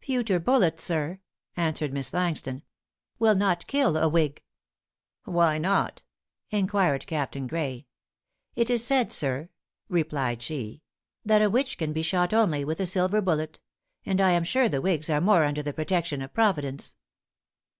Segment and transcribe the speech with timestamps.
[0.00, 1.20] "Pewter bullets, sir,"
[1.56, 2.64] answered Miss Langston,
[3.20, 4.42] "will not kill a whig."
[5.24, 6.02] "Why not?"
[6.50, 7.86] inquired Captain Gray.
[8.56, 9.50] "It is said, sir,"
[9.88, 10.82] replied she,
[11.24, 13.60] "that a witch can be shot only with a silver bullet;
[14.04, 16.96] and I am sure the whigs are more under the protection of Providence."